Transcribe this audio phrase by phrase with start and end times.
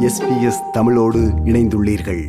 [0.00, 2.26] SBS தமிழோடு இணைந்துள்ளீர்கள்.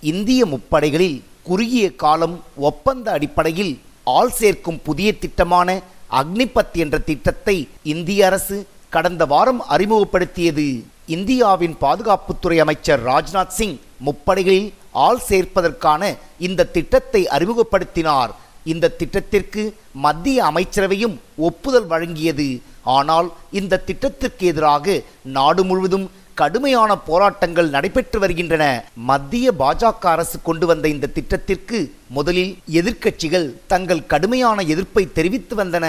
[0.00, 8.66] இந்திய முப்படைகளில் குறுகிய காலம் ஒப்பந்த அடிப்படையில் ஆள் சேர்க்கும் புதிய திட்டமான அக்னிபத் என்ற திட்டத்தை இந்திய அரசு
[8.88, 10.84] கடந்த வாரம் அறிமுகப்படுத்தியது.
[11.06, 18.30] இந்தியாவின் பாதுகாப்புத்துறை அமைச்சர் ராஜ்நாத் சிங் முப்படைகளில் ஆள் சேர்ப்பதற்கான இந்த திட்டத்தை அறிமுகப்படுத்தினார்.
[18.64, 22.60] இந்த திட்டத்திற்கு மத்திய அமைச்சரவையும் ஒப்புதல் வழங்கியது.
[22.84, 26.10] ஆனால் இந்த திட்டத்திற்கு எதிராக நாடு முழுவதும்
[26.40, 28.64] கடுமையான போராட்டங்கள் நடைபெற்று வருகின்றன.
[29.10, 31.78] மத்திய பாஜக அரசு கொண்டு வந்த இந்த திட்டத்திற்கு
[32.16, 35.86] முதலில் எதிர்க்கட்சிகள் தங்கள் கடுமையான எதிர்ப்பை தெரிவித்து வந்தன.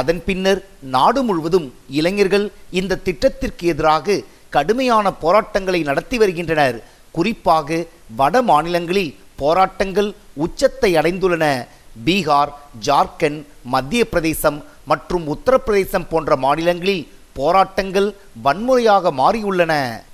[0.00, 0.60] அதன் பின்னர்
[0.96, 1.68] நாடு முழுவதும்
[2.00, 2.46] இளைஞர்கள்
[2.80, 4.22] இந்த திட்டத்திற்கு எதிராக
[4.56, 6.76] கடுமையான போராட்டங்களை நடத்தி வருகின்றனர்.
[7.16, 7.84] குறிப்பாக
[8.16, 10.14] வட மாநிலங்களில் போராட்டங்கள்
[10.44, 11.46] உச்சத்தை அடைந்துள்ளன.
[12.06, 12.52] பீகார்
[12.86, 13.42] ஜார்க்கண்ட்
[13.74, 14.58] மத்திய பிரதேசம்
[14.90, 18.08] மற்றும் உத்தரப்பிரதேசம் போன்ற மாநிலங்களில் போராட்டங்கள்
[18.44, 19.72] வன்முறையாக மாறியுள்ளன.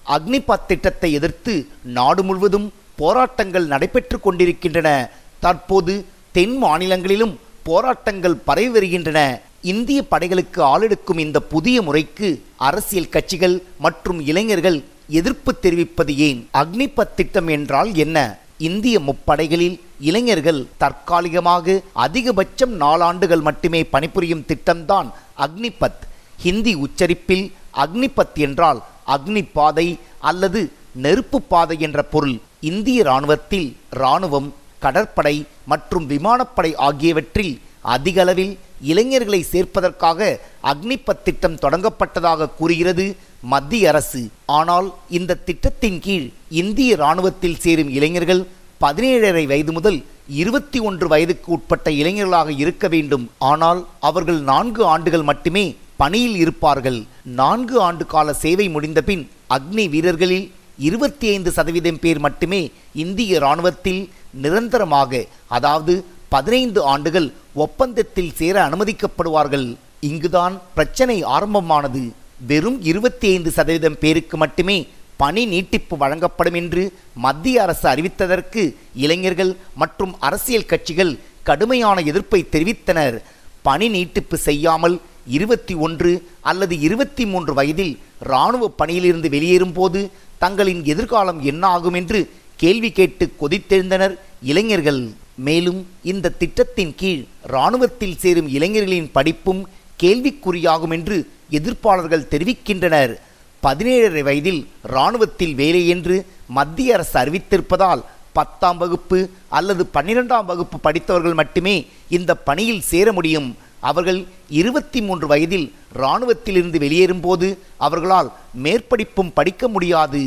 [0.09, 5.11] அக்னிபத் திட்டத்தை எதிர்த்து நாடு முழுவதும் போராட்டங்கள் நடைபெற்று கொண்டிருக்கின்றன.
[5.39, 9.41] தற்போது தென் மாநிலங்களிலும் போராட்டங்கள் பரவி வருகின்றன.
[9.63, 16.49] இந்திய படைகளுக்கு ஆளெடுக்கும் இந்த புதிய முறைக்கு அரசியல் கட்சிகள் மற்றும் இளைஞர்கள் எதிர்ப்பு தெரிவிப்பது ஏன்?
[16.53, 18.39] அக்னிபத் திட்டம் என்றால் என்ன?
[18.59, 26.09] இந்திய முப்படைகளில் இளைஞர்கள் தற்காலிகமாக அதிகபட்சம் நாலாண்டுகள் மட்டுமே பணிபுரியும் திட்டம்தான் அக்னிபத்.
[26.43, 27.47] ஹிந்தி உச்சரிப்பில்
[27.85, 28.81] அக்னிபத் என்றால்
[29.15, 29.89] அக்னி பாதை
[30.31, 30.61] அல்லது
[31.05, 32.37] நெருப்பு பாதை என்ற பொருள்.
[32.71, 34.49] இந்திய இராணுவத்தில் இராணுவம்
[34.85, 35.37] கடற்படை
[35.73, 37.55] மற்றும் விமானப்படை ஆகியவற்றில்
[37.95, 38.55] அதிகளவில்
[38.93, 40.29] இளைஞர்களை சேர்ப்பதற்காக
[40.73, 43.07] அக்னிபத் திட்டம் தொடங்கப்பட்டதாக கூறுகிறது
[43.53, 44.23] மத்திய அரசு.
[44.59, 46.27] ஆனால் இந்த திட்டத்தின் கீழ்
[46.63, 48.43] இந்திய இராணுவத்தில் சேரும் இளைஞர்கள்
[48.85, 49.99] பதினேழரை வயது முதல்
[50.43, 53.25] இருபத்தி ஒன்று வயதுக்கு உட்பட்ட இளைஞர்களாக இருக்க வேண்டும்.
[53.53, 55.65] ஆனால் அவர்கள் நான்கு ஆண்டுகள் மட்டுமே
[56.01, 57.01] பணியில் இருப்பார்கள்.
[57.41, 59.25] நான்கு ஆண்டு கால சேவை முடிந்தபின்
[59.57, 60.47] அக்னி வீரர்களில்
[60.89, 62.63] இருபத்தி ஐந்து சதவீதம் பேர் மட்டுமே
[63.05, 64.03] இந்திய இராணுவத்தில்
[64.45, 65.23] நிரந்தரமாக
[65.57, 65.95] அதாவது
[66.35, 67.29] பதினைந்து ஆண்டுகள்
[67.65, 69.67] ஒப்பந்தத்தில் சேர அனுமதிக்கப்படுவார்கள்.
[70.09, 72.03] இங்குதான் பிரச்சனை ஆரம்பமானது.
[72.51, 74.79] வெறும் இருபத்தி ஐந்து சதவீதம் பேருக்கு மட்டுமே
[75.23, 76.83] பணி நீட்டிப்பு வழங்கப்படும் என்று
[77.25, 78.63] மத்திய அரசு அறிவித்ததற்கு
[79.05, 81.13] இளைஞர்கள் மற்றும் அரசியல் கட்சிகள்
[81.49, 83.19] கடுமையான எதிர்ப்பை தெரிவித்தனர்.
[83.67, 91.43] பணி நீட்டிப்பு செய்யாமல் இருபத்தி ஒன்று அல்லது இருபத்தி மூன்று வயதில் இராணுவ பணியிலிருந்து வெளியேறும் போது தங்களின் எதிர்காலம்
[91.43, 95.11] என்ன ஆகும் என்று கேள்வி கேட்டு கொதித்தெழுந்தனர் இளைஞர்கள்.
[95.35, 99.69] மேலும் இந்த திட்டத்தின் கீழ் இராணுவத்தில் சேரும் இளைஞர்களின் படிப்பும்
[100.01, 103.17] கேள்விக்குறியாகும் என்று எதிர்ப்பாளர்கள் தெரிவிக்கின்றனர்.
[103.63, 111.87] பதினேழரை வயதில் இராணுவத்தில் வேலை என்று மத்திய அரசு அறிவித்திருப்பதால் பத்தாம் வகுப்பு அல்லது பன்னிரெண்டாம் வகுப்பு படித்தவர்கள் மட்டுமே
[112.09, 113.57] இந்த பணியில் சேர முடியும்.
[113.89, 114.21] அவர்கள்
[114.61, 115.67] இருபத்தி மூன்று வயதில்
[116.01, 117.49] இராணுவத்திலிருந்து வெளியேறும்போது
[117.87, 118.31] அவர்களால்
[118.65, 120.23] மேற்படிப்பும் படிக்க முடியாது.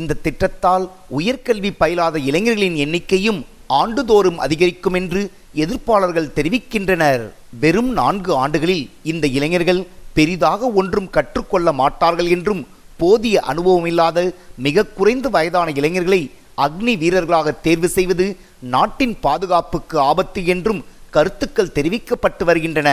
[0.00, 0.84] இந்த திட்டத்தால்
[1.18, 3.40] உயர்கல்வி பயிலாத இளைஞர்களின் எண்ணிக்கையும்
[3.80, 5.20] ஆண்டுதோறும் அதிகரிக்கும் என்று
[5.64, 7.24] எதிர்ப்பாளர்கள் தெரிவிக்கின்றனர்.
[7.62, 9.82] வெறும் நான்கு ஆண்டுகளில் இந்த இளைஞர்கள்
[10.18, 12.62] பெரிதாக ஒன்றும் கற்றுக்கொள்ள மாட்டார்கள் என்றும்
[13.00, 14.18] போதிய அனுபவமில்லாத
[14.66, 16.22] மிக குறைந்த வயதான இளைஞர்களை
[16.64, 18.26] அக்னி வீரர்களாக தேர்வு செய்வது
[18.74, 20.80] நாட்டின் பாதுகாப்புக்கு ஆபத்து என்றும்
[21.14, 22.90] கருத்துக்கள் தெரிவிக்கப்பட்டு வருகின்றன.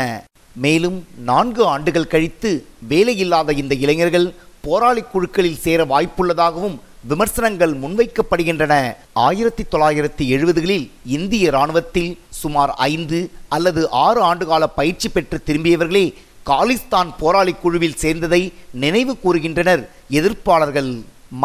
[0.64, 0.98] மேலும்
[1.28, 2.50] நான்கு ஆண்டுகள் கழித்து
[2.92, 4.28] வேலையில்லாத இந்த இளைஞர்கள்
[4.66, 6.78] போராளி குழுக்களில் சேர வாய்ப்புள்ளதாகவும்
[7.10, 8.74] விமர்சனங்கள் முன்வைக்கப்படுகின்றன.
[9.28, 10.88] ஆயிரத்தி தொள்ளாயிரத்தி எழுபதுகளில்
[11.18, 13.20] இந்திய இராணுவத்தில் சுமார் ஐந்து
[13.56, 16.06] அல்லது ஆறு ஆண்டுகால பயிற்சி பெற்று திரும்பியவர்களே
[16.50, 18.42] காலிஸ்தான் போராளி குழுவில் சேர்ந்ததை
[18.84, 19.84] நினைவு கூறுகின்றனர்.
[20.20, 20.92] எதிர்ப்பாளர்கள்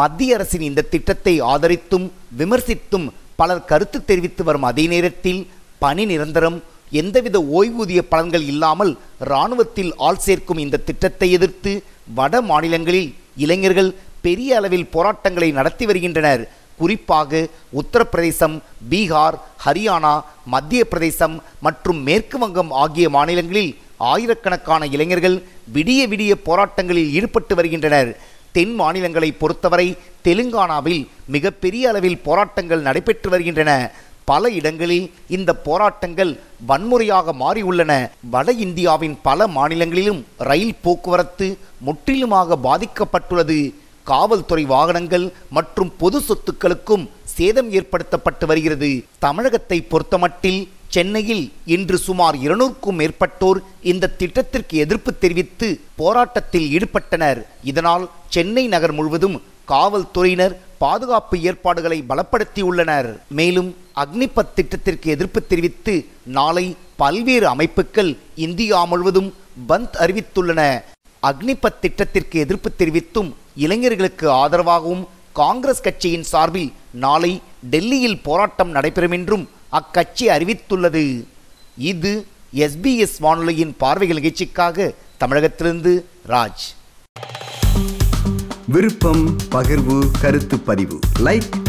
[0.01, 2.07] மத்திய அரசின் இந்த திட்டத்தை ஆதரித்தும்
[2.39, 3.07] விமர்சித்தும்
[3.39, 5.39] பலர் கருத்து தெரிவித்து வரும் அதே நேரத்தில்
[5.85, 6.57] பணி நிரந்தரம்
[7.01, 8.91] எந்தவித ஓய்வூதிய பலன்கள் இல்லாமல்
[9.29, 11.71] இராணுவத்தில் ஆள் சேர்க்கும் இந்த திட்டத்தை எதிர்த்து
[12.17, 13.09] வட மாநிலங்களில்
[13.45, 13.89] இளைஞர்கள்
[14.25, 16.43] பெரிய அளவில் போராட்டங்களை நடத்தி வருகின்றனர்.
[16.79, 17.41] குறிப்பாக
[17.79, 18.55] உத்தரப்பிரதேசம்
[18.91, 19.35] பீகார்
[19.65, 20.13] ஹரியானா
[20.53, 21.35] மத்திய பிரதேசம்
[21.65, 23.71] மற்றும் மேற்கு வங்கம் ஆகிய மாநிலங்களில்
[24.11, 25.37] ஆயிரக்கணக்கான இளைஞர்கள்
[25.75, 28.09] விடிய விடிய போராட்டங்களில் ஈடுபட்டு வருகின்றனர்.
[28.55, 29.87] தென் மாநிலங்களை பொறுத்தவரை
[30.25, 31.01] தெலுங்கானாவில்
[31.35, 33.71] மிகப்பெரிய அளவில் போராட்டங்கள் நடைபெற்று வருகின்றன.
[34.29, 36.31] பல இடங்களில் இந்த போராட்டங்கள்
[36.69, 37.93] வன்முறையாக மாறியுள்ளன.
[38.33, 41.47] வட இந்தியாவின் பல மாநிலங்களிலும் ரயில் போக்குவரத்து
[41.87, 43.59] முற்றிலுமாக பாதிக்கப்பட்டுள்ளது.
[44.11, 45.25] காவல்துறை வாகனங்கள்
[45.57, 47.05] மற்றும் பொது சொத்துக்களுக்கும்
[47.35, 48.89] சேதம் ஏற்படுத்தப்பட்டு வருகிறது.
[49.25, 50.61] தமிழகத்தை பொறுத்தமட்டில்
[50.95, 51.45] சென்னையில்
[51.75, 53.59] இன்று சுமார் இருநூறுக்கும் மேற்பட்டோர்
[53.91, 55.67] இந்த திட்டத்திற்கு எதிர்ப்பு தெரிவித்து
[56.01, 57.39] போராட்டத்தில் ஈடுபட்டனர்.
[57.71, 58.05] இதனால்
[58.35, 59.37] சென்னை நகர் முழுவதும்
[59.71, 63.09] காவல்துறையினர் பாதுகாப்பு ஏற்பாடுகளை பலப்படுத்தியுள்ளனர்.
[63.39, 69.33] மேலும் அக்னிபத் திட்டத்திற்கு எதிர்ப்பு தெரிவித்து நாளை பல்வேறு அமைப்புகள் இந்தியா முழுவதும்
[69.69, 70.83] பந்த் அறிவித்துள்ளன.
[71.23, 80.27] அக்னிபத் திட்டத்திற்கு எதிர்ப்பு தெரிவித்தும் இளைஞர்களுக்கு ஆதரவாகவும் காங்கிரஸ் கட்சியின் சார்பில் நாளை டெல்லியில் போராட்டம் நடைபெறும் என்றும் அக்கட்சி
[80.27, 81.23] அறிவித்துள்ளது.
[81.77, 82.25] இது
[82.55, 86.65] எஸ்பிஎஸ் வானொலியின் பார்வைகள் நிகழ்ச்சிக்காக தமிழகத்திலிருந்து ராஜ்.
[88.67, 90.99] விருப்பம் பகிர்வு கருத்து பதிவு.
[91.19, 91.63] லைக்